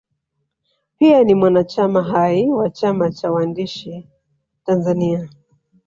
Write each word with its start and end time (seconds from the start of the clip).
Pia 0.97 1.23
ni 1.23 1.35
mwanachama 1.35 2.03
hai 2.03 2.49
wa 2.49 2.69
chama 2.69 3.11
cha 3.11 3.31
wahandisi 3.31 4.07
Tanzania 4.65 5.29